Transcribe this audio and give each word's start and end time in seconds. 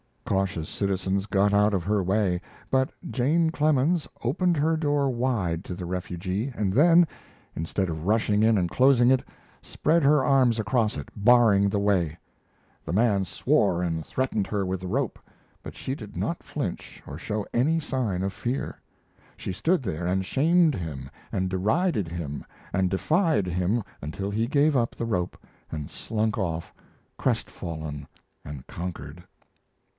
Cautious 0.25 0.69
citizens 0.69 1.25
got 1.27 1.53
out 1.53 1.73
of 1.73 1.83
her 1.83 2.01
way, 2.01 2.41
but 2.71 2.89
Jane 3.11 3.51
Clemens 3.51 4.07
opened 4.23 4.55
her 4.57 4.75
door 4.77 5.09
wide 5.11 5.63
to 5.65 5.75
the 5.75 5.85
refugee, 5.85 6.51
and 6.55 6.73
then, 6.73 7.05
instead 7.55 7.87
of 7.89 8.05
rushing 8.07 8.41
in 8.41 8.57
and 8.57 8.71
closing 8.71 9.11
it, 9.11 9.23
spread 9.61 10.01
her 10.03 10.23
arms 10.25 10.57
across 10.57 10.97
it, 10.97 11.09
barring 11.15 11.69
the 11.69 11.79
way. 11.79 12.17
The 12.83 12.93
man 12.93 13.25
swore 13.25 13.83
and 13.83 14.03
threatened 14.03 14.47
her 14.47 14.65
with 14.65 14.79
the 14.79 14.87
rope, 14.87 15.19
but 15.61 15.75
she 15.75 15.93
did 15.95 16.15
not 16.15 16.41
flinch 16.41 17.03
or 17.05 17.17
show 17.17 17.45
any 17.53 17.79
sign 17.79 18.23
of 18.23 18.33
fear. 18.33 18.81
She 19.37 19.51
stood 19.51 19.83
there 19.83 20.07
and 20.07 20.25
shamed 20.25 20.73
him 20.73 21.11
and 21.31 21.49
derided 21.49 22.07
him 22.07 22.43
and 22.73 22.89
defied 22.89 23.45
him 23.47 23.83
until 24.01 24.31
he 24.31 24.47
gave 24.47 24.75
up 24.75 24.95
the 24.95 25.05
rope 25.05 25.37
and 25.69 25.91
slunk 25.91 26.39
off, 26.39 26.73
crestfallen 27.17 28.07
and 28.43 28.65
conquered. 28.65 29.23